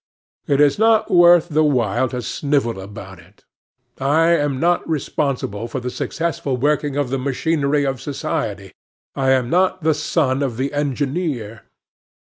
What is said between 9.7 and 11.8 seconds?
the son of the engineer.